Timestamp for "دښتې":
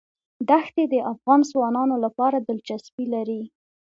0.49-0.83